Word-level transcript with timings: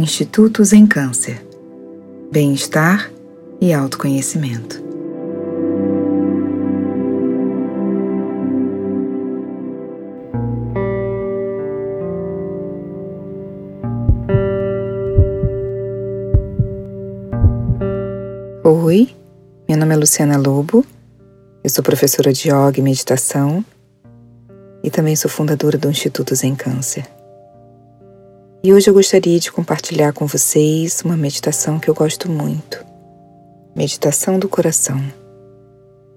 Institutos 0.00 0.72
em 0.72 0.86
Câncer, 0.86 1.44
Bem-Estar 2.32 3.12
e 3.60 3.70
Autoconhecimento. 3.70 4.82
Oi, 18.64 19.10
meu 19.68 19.76
nome 19.76 19.94
é 19.94 19.96
Luciana 19.98 20.38
Lobo, 20.38 20.82
eu 21.62 21.68
sou 21.68 21.84
professora 21.84 22.32
de 22.32 22.48
yoga 22.48 22.78
e 22.78 22.82
meditação 22.82 23.62
e 24.82 24.90
também 24.90 25.14
sou 25.14 25.30
fundadora 25.30 25.76
do 25.76 25.90
Instituto 25.90 26.34
Zen 26.34 26.54
Câncer. 26.54 27.19
E 28.62 28.74
hoje 28.74 28.90
eu 28.90 28.94
gostaria 28.94 29.40
de 29.40 29.50
compartilhar 29.50 30.12
com 30.12 30.26
vocês 30.26 31.00
uma 31.02 31.16
meditação 31.16 31.78
que 31.80 31.88
eu 31.88 31.94
gosto 31.94 32.30
muito. 32.30 32.84
Meditação 33.74 34.38
do 34.38 34.50
Coração. 34.50 35.02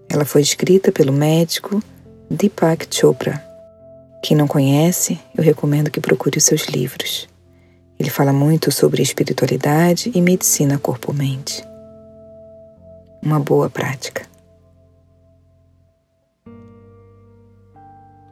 Ela 0.09 0.25
foi 0.25 0.41
escrita 0.41 0.91
pelo 0.91 1.13
médico 1.13 1.81
Deepak 2.29 2.85
Chopra. 2.93 3.41
Quem 4.21 4.35
não 4.35 4.45
conhece, 4.45 5.17
eu 5.37 5.41
recomendo 5.41 5.89
que 5.89 6.01
procure 6.01 6.37
os 6.37 6.43
seus 6.43 6.65
livros. 6.65 7.29
Ele 7.97 8.09
fala 8.09 8.33
muito 8.33 8.73
sobre 8.73 9.01
espiritualidade 9.01 10.11
e 10.13 10.21
medicina 10.21 10.77
corpo-mente. 10.77 11.63
Uma 13.21 13.39
boa 13.39 13.69
prática. 13.69 14.27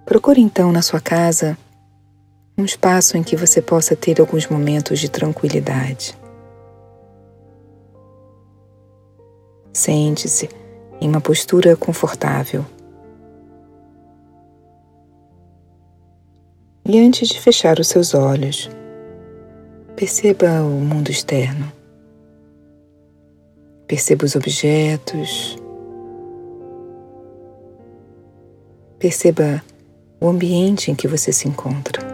Procure 0.06 0.42
então 0.42 0.70
na 0.74 0.82
sua 0.82 1.00
casa 1.00 1.58
um 2.62 2.66
espaço 2.66 3.18
em 3.18 3.24
que 3.24 3.36
você 3.36 3.62
possa 3.62 3.96
ter 3.96 4.22
alguns 4.22 4.48
momentos 4.48 5.00
de 5.00 5.10
tranquilidade. 5.10 6.16
Sente-se 9.74 10.48
em 11.00 11.10
uma 11.10 11.20
postura 11.20 11.76
confortável. 11.76 12.64
E 16.86 17.00
antes 17.00 17.30
de 17.30 17.40
fechar 17.40 17.80
os 17.80 17.88
seus 17.88 18.14
olhos, 18.14 18.70
perceba 19.96 20.62
o 20.62 20.82
mundo 20.82 21.10
externo. 21.10 21.72
Perceba 23.88 24.26
os 24.26 24.36
objetos. 24.36 25.58
Perceba 29.00 29.64
o 30.20 30.28
ambiente 30.28 30.92
em 30.92 30.96
que 30.96 31.08
você 31.08 31.32
se 31.32 31.48
encontra. 31.48 32.11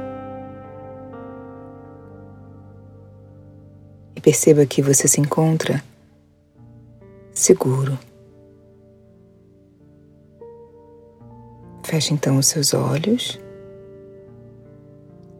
Perceba 4.28 4.66
que 4.66 4.82
você 4.82 5.08
se 5.08 5.22
encontra 5.22 5.82
seguro. 7.34 7.98
Feche 11.86 12.14
então 12.14 12.38
os 12.38 12.48
seus 12.48 12.74
olhos 12.74 13.40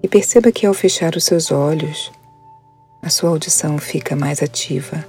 e 0.02 0.08
perceba 0.08 0.54
que 0.54 0.66
ao 0.66 0.74
fechar 0.74 1.18
os 1.18 1.26
seus 1.26 1.52
olhos, 1.52 2.10
a 3.02 3.10
sua 3.10 3.32
audição 3.32 3.78
fica 3.78 4.16
mais 4.16 4.42
ativa. 4.42 5.04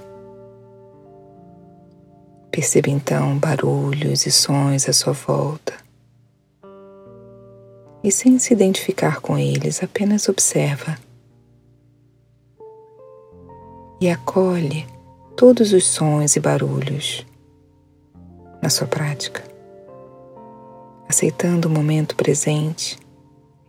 Perceba 2.51 2.89
então 2.89 3.37
barulhos 3.37 4.25
e 4.25 4.31
sons 4.31 4.89
à 4.89 4.91
sua 4.91 5.13
volta. 5.13 5.73
E 8.03 8.11
sem 8.11 8.37
se 8.39 8.53
identificar 8.53 9.21
com 9.21 9.37
eles, 9.37 9.81
apenas 9.81 10.27
observa 10.27 10.97
e 14.01 14.09
acolhe 14.09 14.87
todos 15.35 15.73
os 15.73 15.85
sons 15.85 16.35
e 16.35 16.39
barulhos 16.39 17.25
na 18.61 18.69
sua 18.69 18.87
prática, 18.87 19.43
aceitando 21.07 21.67
o 21.67 21.71
momento 21.71 22.15
presente 22.15 22.97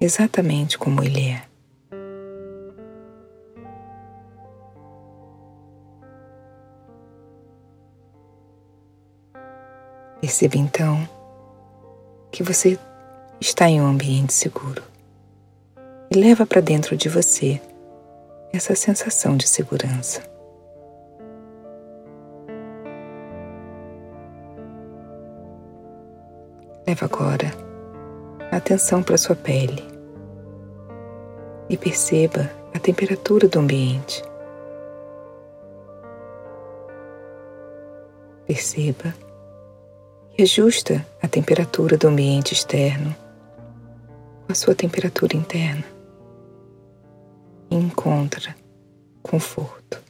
exatamente 0.00 0.78
como 0.78 1.02
ele 1.02 1.28
é. 1.28 1.42
Perceba 10.20 10.56
então 10.56 11.08
que 12.30 12.42
você 12.42 12.78
está 13.40 13.68
em 13.68 13.80
um 13.80 13.86
ambiente 13.86 14.32
seguro 14.32 14.82
e 16.10 16.16
leva 16.16 16.44
para 16.44 16.60
dentro 16.60 16.96
de 16.96 17.08
você 17.08 17.60
essa 18.52 18.74
sensação 18.74 19.36
de 19.36 19.48
segurança. 19.48 20.22
Leva 26.86 27.06
agora 27.06 27.52
a 28.50 28.56
atenção 28.56 29.02
para 29.02 29.16
sua 29.16 29.36
pele 29.36 29.84
e 31.68 31.76
perceba 31.76 32.50
a 32.74 32.78
temperatura 32.80 33.46
do 33.46 33.60
ambiente. 33.60 34.22
Perceba 38.46 39.14
e 40.36 40.42
ajusta 40.42 41.06
a 41.22 41.28
temperatura 41.28 41.96
do 41.96 42.08
ambiente 42.08 42.52
externo 42.52 43.14
com 44.44 44.52
a 44.52 44.54
sua 44.56 44.74
temperatura 44.74 45.36
interna 45.36 45.99
encontra 47.70 48.54
conforto. 49.22 50.02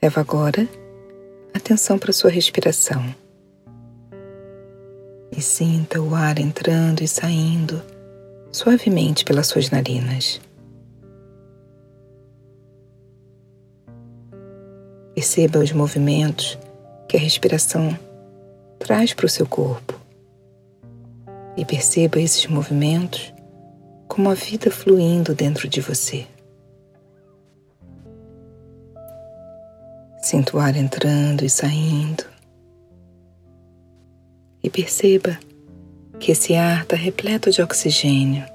Leva 0.00 0.20
agora 0.20 0.68
atenção 1.52 1.98
para 1.98 2.12
sua 2.12 2.30
respiração 2.30 3.14
e 5.36 5.42
sinta 5.42 6.00
o 6.00 6.14
ar 6.14 6.38
entrando 6.38 7.02
e 7.02 7.08
saindo 7.08 7.82
suavemente 8.50 9.24
pelas 9.24 9.48
suas 9.48 9.70
narinas. 9.70 10.40
Perceba 15.14 15.58
os 15.58 15.72
movimentos 15.72 16.58
que 17.08 17.16
a 17.16 17.20
respiração 17.20 17.98
traz 18.88 19.12
para 19.12 19.26
o 19.26 19.28
seu 19.28 19.46
corpo 19.46 20.00
e 21.58 21.62
perceba 21.62 22.18
esses 22.18 22.46
movimentos 22.46 23.34
como 24.08 24.30
a 24.30 24.34
vida 24.34 24.70
fluindo 24.70 25.34
dentro 25.34 25.68
de 25.68 25.82
você. 25.82 26.26
Sinta 30.22 30.56
o 30.56 30.58
ar 30.58 30.74
entrando 30.74 31.44
e 31.44 31.50
saindo 31.50 32.24
e 34.62 34.70
perceba 34.70 35.38
que 36.18 36.32
esse 36.32 36.54
ar 36.54 36.84
está 36.84 36.96
repleto 36.96 37.50
de 37.50 37.60
oxigênio. 37.60 38.46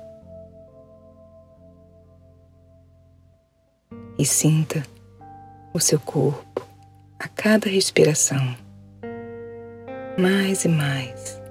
E 4.18 4.26
sinta 4.26 4.82
o 5.72 5.80
seu 5.80 6.00
corpo 6.00 6.68
a 7.20 7.28
cada 7.28 7.70
respiração 7.70 8.63
mais 10.18 10.64
e 10.64 10.68
mais 10.68 11.42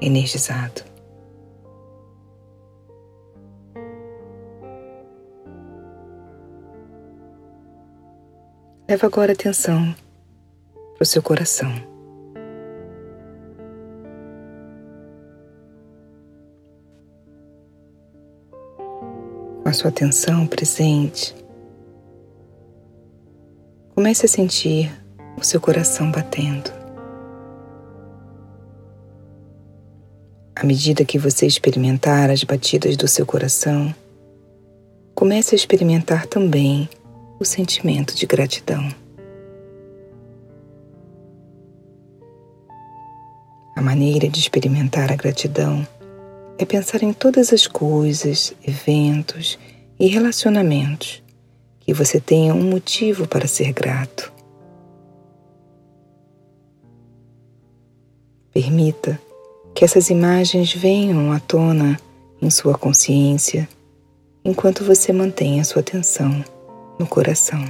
energizado. 0.00 0.82
Leva 8.88 9.06
agora 9.08 9.32
atenção 9.32 9.92
para 10.94 11.02
o 11.02 11.06
seu 11.06 11.20
coração. 11.20 11.72
Com 19.62 19.68
a 19.68 19.72
sua 19.72 19.90
atenção 19.90 20.46
presente, 20.46 21.34
comece 23.96 24.26
a 24.26 24.28
sentir 24.28 24.88
o 25.36 25.42
seu 25.42 25.60
coração 25.60 26.12
batendo. 26.12 26.75
À 30.58 30.64
medida 30.64 31.04
que 31.04 31.18
você 31.18 31.46
experimentar 31.46 32.30
as 32.30 32.42
batidas 32.42 32.96
do 32.96 33.06
seu 33.06 33.26
coração, 33.26 33.94
comece 35.14 35.54
a 35.54 35.56
experimentar 35.56 36.24
também 36.24 36.88
o 37.38 37.44
sentimento 37.44 38.16
de 38.16 38.24
gratidão. 38.24 38.88
A 43.76 43.82
maneira 43.82 44.30
de 44.30 44.40
experimentar 44.40 45.12
a 45.12 45.16
gratidão 45.16 45.86
é 46.56 46.64
pensar 46.64 47.02
em 47.02 47.12
todas 47.12 47.52
as 47.52 47.66
coisas, 47.66 48.54
eventos 48.66 49.58
e 50.00 50.06
relacionamentos 50.06 51.22
que 51.80 51.92
você 51.92 52.18
tenha 52.18 52.54
um 52.54 52.70
motivo 52.70 53.28
para 53.28 53.46
ser 53.46 53.74
grato. 53.74 54.32
Permita 58.54 59.20
Que 59.76 59.84
essas 59.84 60.08
imagens 60.08 60.72
venham 60.72 61.30
à 61.32 61.38
tona 61.38 62.00
em 62.40 62.48
sua 62.48 62.78
consciência 62.78 63.68
enquanto 64.42 64.82
você 64.82 65.12
mantém 65.12 65.60
a 65.60 65.64
sua 65.64 65.80
atenção 65.80 66.42
no 66.98 67.06
coração. 67.06 67.62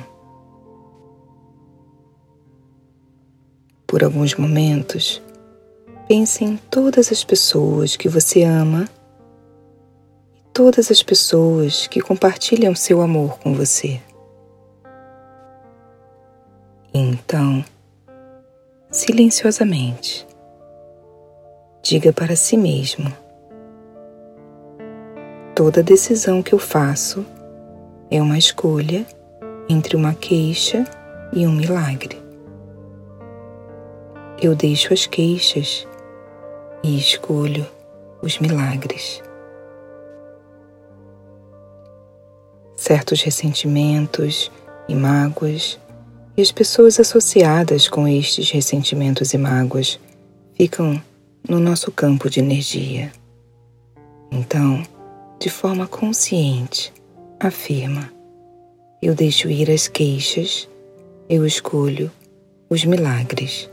Por 3.89 4.05
alguns 4.05 4.37
momentos, 4.37 5.21
pense 6.07 6.45
em 6.45 6.57
todas 6.57 7.11
as 7.11 7.25
pessoas 7.25 7.97
que 7.97 8.09
você 8.09 8.45
ama 8.45 8.89
e 10.33 10.43
todas 10.53 10.93
as 10.93 11.03
pessoas 11.03 11.89
que 11.89 12.01
compartilham 12.01 12.73
seu 12.77 13.03
amor 13.03 13.37
com 13.41 13.53
você. 13.53 14.01
Então, 16.95 17.65
silenciosamente, 18.93 20.25
diga 21.89 22.13
para 22.13 22.35
si 22.35 22.57
mesmo: 22.57 23.13
toda 25.55 25.85
decisão 25.85 26.43
que 26.43 26.53
eu 26.53 26.59
faço 26.59 27.25
é 28.11 28.21
uma 28.21 28.37
escolha 28.37 29.07
entre 29.69 29.95
uma 29.95 30.13
queixa 30.13 30.85
e 31.33 31.47
um 31.47 31.53
milagre. 31.53 32.21
Eu 34.43 34.55
deixo 34.57 34.93
as 34.93 35.07
queixas 35.07 35.87
e 36.83 36.99
escolho 36.99 37.65
os 38.21 38.39
milagres. 38.41 39.23
Certos 42.75 43.23
ressentimentos 43.23 44.51
e 44.89 44.95
mágoas 44.95 45.79
e 46.37 46.43
as 46.43 46.51
pessoas 46.51 46.99
associadas 46.99 47.89
com 47.89 48.07
estes 48.09 48.51
ressentimentos 48.51 49.33
e 49.33 49.39
mágoas 49.39 49.99
ficam 50.55 51.01
no 51.49 51.61
nosso 51.61 51.93
campo 51.93 52.29
de 52.29 52.41
energia. 52.41 53.13
Então, 54.31 54.83
de 55.39 55.49
forma 55.49 55.87
consciente, 55.87 56.93
afirma: 57.39 58.11
Eu 59.01 59.15
deixo 59.15 59.49
ir 59.49 59.71
as 59.71 59.87
queixas, 59.87 60.69
eu 61.29 61.47
escolho 61.47 62.11
os 62.69 62.85
milagres. 62.85 63.71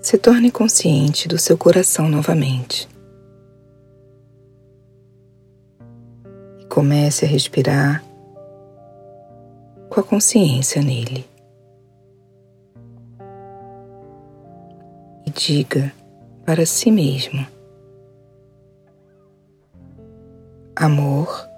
Se 0.00 0.18
torne 0.18 0.50
consciente 0.50 1.26
do 1.26 1.38
seu 1.38 1.58
coração 1.58 2.08
novamente. 2.08 2.88
E 6.60 6.64
comece 6.66 7.24
a 7.24 7.28
respirar 7.28 8.04
com 9.88 10.00
a 10.00 10.02
consciência 10.02 10.80
nele. 10.82 11.35
Diga 15.46 15.92
para 16.44 16.66
si 16.66 16.90
mesmo: 16.90 17.46
amor, 20.74 21.48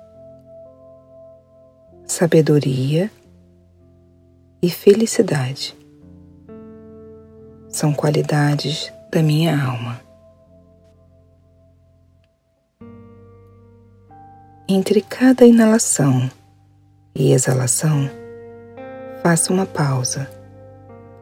sabedoria 2.05 3.11
e 4.61 4.69
felicidade 4.69 5.75
são 7.71 7.95
qualidades 7.95 8.93
da 9.11 9.23
minha 9.23 9.59
alma. 9.59 9.99
Entre 14.69 15.01
cada 15.01 15.47
inalação 15.47 16.31
e 17.15 17.33
exalação, 17.33 18.11
faça 19.23 19.51
uma 19.51 19.65
pausa 19.65 20.31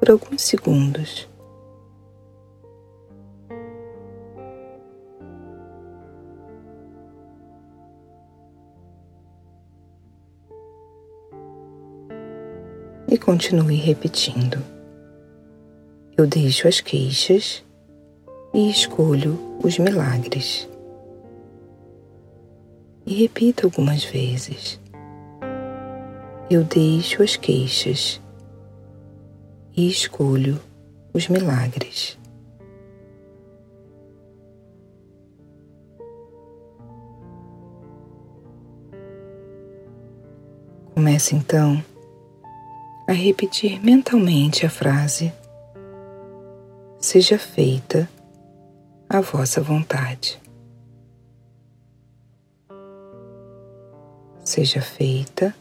por 0.01 0.11
alguns 0.11 0.43
segundos. 0.43 1.29
Continue 13.27 13.75
repetindo. 13.75 14.63
Eu 16.17 16.29
deixo 16.29 16.69
as 16.69 16.81
queixas 16.81 17.65
e 18.55 18.71
escolho 18.71 19.37
os 19.65 19.81
milagres. 19.81 20.69
E 23.05 23.15
repita 23.15 23.67
algumas 23.67 24.05
vezes. 24.05 24.81
Eu 26.49 26.63
deixo 26.63 27.21
as 27.21 27.35
queixas 27.35 28.23
e 29.77 29.89
escolho 29.89 30.61
os 31.13 31.27
milagres. 31.27 32.17
Comece 40.95 41.35
então 41.35 41.83
a 43.07 43.13
repetir 43.13 43.81
mentalmente 43.81 44.67
a 44.67 44.71
frase: 44.71 45.33
Seja 46.99 47.39
feita 47.39 48.09
a 49.09 49.21
vossa 49.21 49.61
vontade. 49.61 50.41
Seja 54.45 54.81
feita 54.81 55.55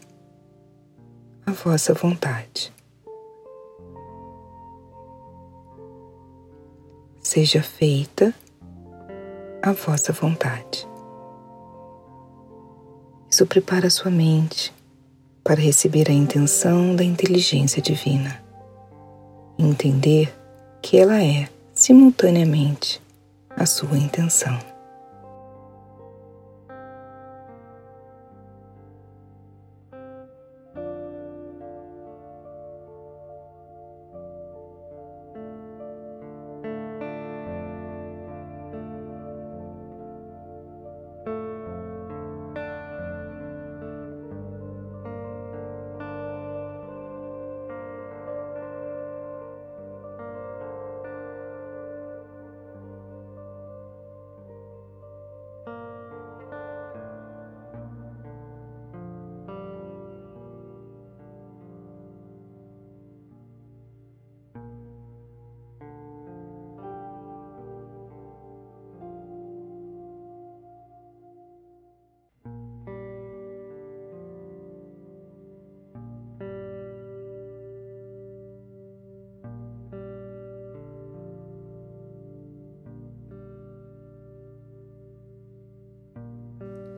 a 1.46 1.52
vossa 1.52 1.94
vontade. 1.94 2.72
Seja 7.20 7.62
feita 7.62 8.34
a 9.62 9.72
vossa 9.72 10.12
vontade. 10.12 10.88
Isso 13.28 13.46
prepara 13.46 13.90
sua 13.90 14.10
mente 14.10 14.72
para 15.46 15.60
receber 15.60 16.10
a 16.10 16.12
intenção 16.12 16.96
da 16.96 17.04
inteligência 17.04 17.80
divina 17.80 18.46
entender 19.58 20.32
que 20.82 20.98
ela 20.98 21.22
é, 21.22 21.48
simultaneamente, 21.74 23.00
a 23.50 23.64
sua 23.64 23.96
intenção. 23.96 24.58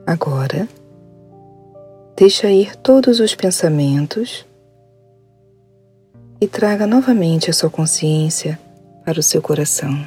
Agora, 0.09 0.67
deixa 2.17 2.49
ir 2.49 2.75
todos 2.77 3.19
os 3.19 3.35
pensamentos 3.35 4.43
e 6.41 6.47
traga 6.47 6.87
novamente 6.87 7.51
a 7.51 7.53
sua 7.53 7.69
consciência 7.69 8.59
para 9.05 9.19
o 9.19 9.21
seu 9.21 9.39
coração. 9.39 10.03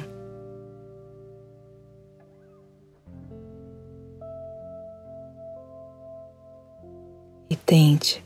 E 7.49 7.55
tente 7.55 8.21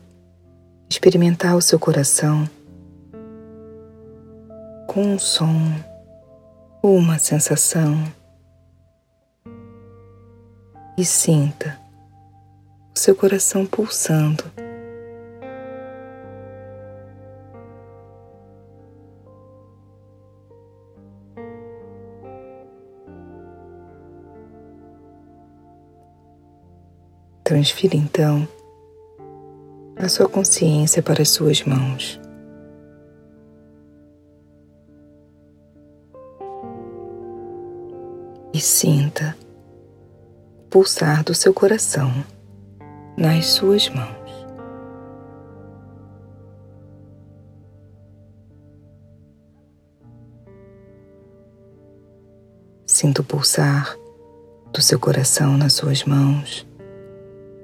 experimentar 0.89 1.55
o 1.55 1.61
seu 1.61 1.77
coração 1.77 2.49
com 4.87 5.13
um 5.13 5.19
som 5.19 5.75
ou 6.81 6.95
uma 6.95 7.19
sensação 7.19 8.03
e 10.97 11.05
sinta 11.05 11.79
o 12.95 12.97
seu 12.97 13.15
coração 13.15 13.65
pulsando. 13.67 14.43
Transfira 27.43 27.95
então 27.95 28.47
a 29.95 30.09
sua 30.09 30.27
consciência 30.27 31.03
para 31.03 31.21
as 31.21 31.29
suas 31.29 31.63
mãos. 31.63 32.19
E 38.51 38.59
sinta 38.59 39.37
pulsar 40.77 41.23
do 41.23 41.33
seu 41.33 41.51
coração 41.51 42.23
nas 43.17 43.47
suas 43.47 43.89
mãos. 43.89 44.45
Sinta 52.85 53.21
o 53.21 53.25
pulsar 53.25 53.97
do 54.71 54.79
seu 54.79 54.99
coração 54.99 55.57
nas 55.57 55.73
suas 55.73 56.03
mãos, 56.03 56.63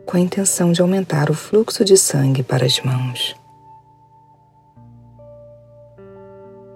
com 0.08 0.18
a 0.18 0.20
intenção 0.20 0.72
de 0.72 0.82
aumentar 0.82 1.30
o 1.30 1.36
fluxo 1.36 1.86
de 1.86 1.96
sangue 1.96 2.42
para 2.42 2.66
as 2.66 2.80
mãos. 2.80 3.36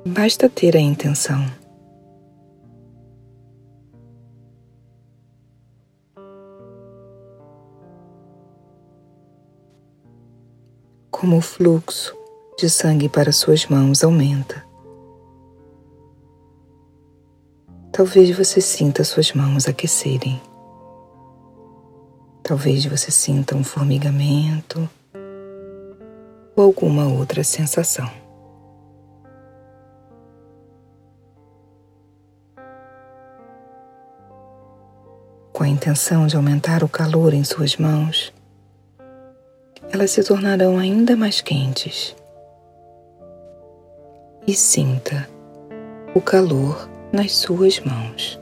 Basta 0.05 0.47
ter 0.47 0.77
a 0.77 0.79
intenção. 0.79 1.43
Como 11.19 11.37
o 11.37 11.41
fluxo 11.41 12.15
de 12.59 12.69
sangue 12.69 13.09
para 13.09 13.31
suas 13.31 13.65
mãos 13.65 14.03
aumenta, 14.03 14.63
Talvez 17.91 18.37
você 18.37 18.61
sinta 18.61 19.03
suas 19.03 19.33
mãos 19.33 19.67
aquecerem. 19.67 20.39
Talvez 22.43 22.85
você 22.85 23.09
sinta 23.09 23.55
um 23.55 23.63
formigamento 23.63 24.87
ou 26.55 26.63
alguma 26.63 27.07
outra 27.07 27.43
sensação. 27.43 28.07
Com 35.51 35.63
a 35.63 35.67
intenção 35.67 36.27
de 36.27 36.35
aumentar 36.35 36.83
o 36.83 36.87
calor 36.87 37.33
em 37.33 37.43
suas 37.43 37.75
mãos, 37.77 38.31
elas 39.91 40.11
se 40.11 40.23
tornarão 40.23 40.77
ainda 40.77 41.15
mais 41.15 41.41
quentes. 41.41 42.15
E 44.45 44.53
sinta 44.53 45.27
o 46.13 46.21
calor 46.21 46.89
nas 47.11 47.35
suas 47.35 47.79
mãos. 47.79 48.39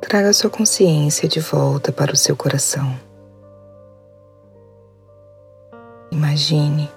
Traga 0.00 0.32
sua 0.32 0.48
consciência 0.48 1.28
de 1.28 1.40
volta 1.40 1.90
para 1.90 2.12
o 2.12 2.16
seu 2.16 2.36
coração. 2.36 2.96
Imagine 6.12 6.88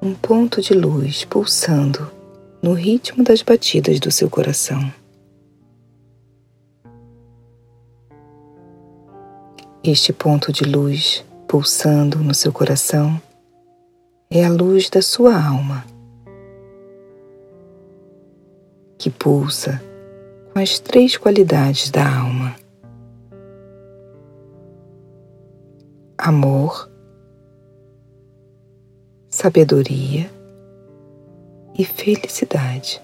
um 0.00 0.14
ponto 0.14 0.62
de 0.62 0.72
luz 0.72 1.24
pulsando 1.24 2.19
no 2.62 2.74
ritmo 2.74 3.24
das 3.24 3.42
batidas 3.42 3.98
do 3.98 4.10
seu 4.10 4.28
coração. 4.28 4.92
Este 9.82 10.12
ponto 10.12 10.52
de 10.52 10.64
luz 10.64 11.24
pulsando 11.48 12.18
no 12.18 12.34
seu 12.34 12.52
coração 12.52 13.20
é 14.30 14.44
a 14.44 14.50
luz 14.50 14.90
da 14.90 15.00
sua 15.00 15.34
alma, 15.34 15.84
que 18.98 19.10
pulsa 19.10 19.82
com 20.52 20.58
as 20.60 20.78
três 20.78 21.16
qualidades 21.16 21.90
da 21.90 22.06
alma: 22.06 22.54
amor, 26.18 26.90
sabedoria 29.30 30.30
e 31.80 31.84
felicidade. 31.86 33.02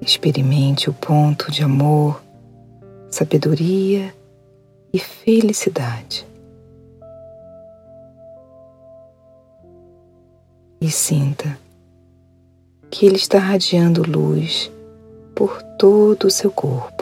Experimente 0.00 0.90
o 0.90 0.92
ponto 0.92 1.52
de 1.52 1.62
amor, 1.62 2.20
sabedoria 3.08 4.12
e 4.92 4.98
felicidade. 4.98 6.26
E 10.80 10.90
sinta 10.90 11.56
que 12.90 13.06
ele 13.06 13.18
está 13.18 13.38
radiando 13.38 14.02
luz 14.02 14.68
por 15.32 15.62
todo 15.78 16.24
o 16.24 16.30
seu 16.30 16.50
corpo. 16.50 16.97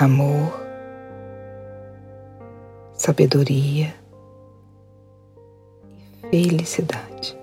Amor, 0.00 0.52
sabedoria 2.94 3.92
e 6.30 6.44
felicidade. 6.44 7.36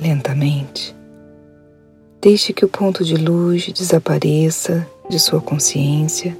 Lentamente, 0.00 0.96
deixe 2.22 2.54
que 2.54 2.64
o 2.64 2.68
ponto 2.70 3.04
de 3.04 3.16
luz 3.16 3.70
desapareça 3.74 4.88
de 5.10 5.20
sua 5.20 5.42
consciência 5.42 6.34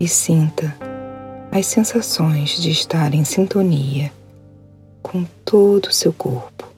e 0.00 0.08
sinta 0.08 0.93
as 1.54 1.66
sensações 1.66 2.60
de 2.60 2.68
estar 2.72 3.14
em 3.14 3.24
sintonia 3.24 4.12
com 5.00 5.22
todo 5.44 5.86
o 5.86 5.92
seu 5.92 6.12
corpo. 6.12 6.68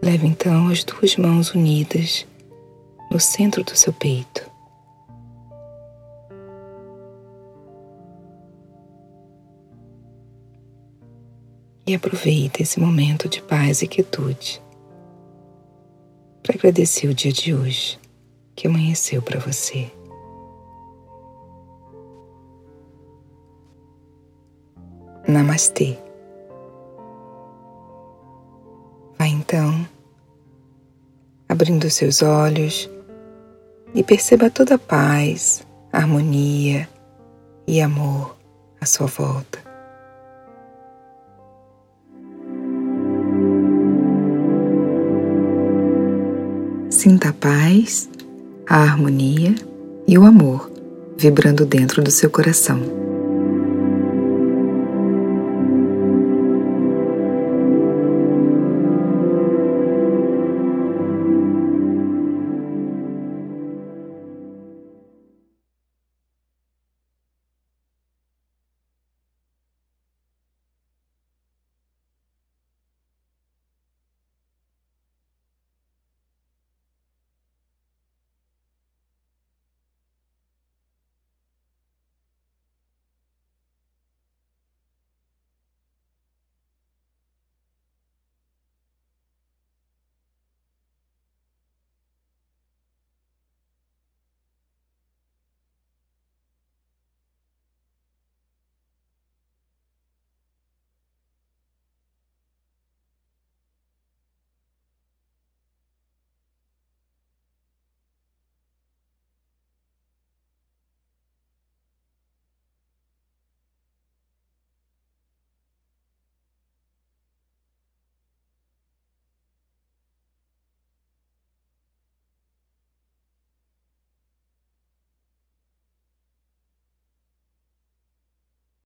Leve 0.00 0.28
então 0.28 0.68
as 0.68 0.84
duas 0.84 1.16
mãos 1.16 1.52
unidas 1.52 2.24
no 3.10 3.18
centro 3.18 3.64
do 3.64 3.74
seu 3.74 3.92
peito. 3.92 4.48
E 11.84 11.96
aproveite 11.96 12.62
esse 12.62 12.78
momento 12.78 13.28
de 13.28 13.42
paz 13.42 13.82
e 13.82 13.88
quietude 13.88 14.62
para 16.42 16.56
agradecer 16.56 17.08
o 17.08 17.14
dia 17.14 17.32
de 17.32 17.54
hoje 17.54 17.98
que 18.54 18.66
amanheceu 18.66 19.22
para 19.22 19.38
você. 19.40 19.90
Namastê. 25.26 25.96
Vá 29.18 29.26
então, 29.26 29.86
abrindo 31.48 31.88
seus 31.90 32.22
olhos 32.22 32.90
e 33.94 34.02
perceba 34.02 34.50
toda 34.50 34.74
a 34.74 34.78
paz, 34.78 35.66
harmonia 35.92 36.88
e 37.66 37.80
amor 37.80 38.36
à 38.80 38.86
sua 38.86 39.06
volta. 39.06 39.69
Sinta 47.02 47.30
a 47.30 47.32
paz, 47.32 48.10
a 48.68 48.76
harmonia 48.76 49.54
e 50.06 50.18
o 50.18 50.26
amor 50.26 50.70
vibrando 51.16 51.64
dentro 51.64 52.02
do 52.02 52.10
seu 52.10 52.28
coração. 52.28 53.09